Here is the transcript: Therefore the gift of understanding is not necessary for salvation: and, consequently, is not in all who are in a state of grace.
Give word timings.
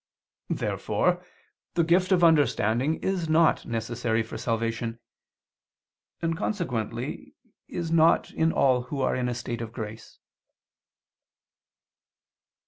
Therefore 0.49 1.23
the 1.75 1.83
gift 1.83 2.11
of 2.11 2.23
understanding 2.23 2.95
is 3.03 3.29
not 3.29 3.67
necessary 3.67 4.23
for 4.23 4.35
salvation: 4.35 4.97
and, 6.23 6.35
consequently, 6.35 7.35
is 7.67 7.91
not 7.91 8.31
in 8.31 8.51
all 8.51 8.81
who 8.89 8.99
are 9.01 9.15
in 9.15 9.29
a 9.29 9.35
state 9.35 9.61
of 9.61 9.71
grace. 9.71 10.17